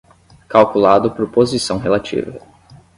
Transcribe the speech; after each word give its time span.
Calculado 0.47 1.11
por 1.13 1.29
posição 1.29 1.77
relativa 1.77 2.41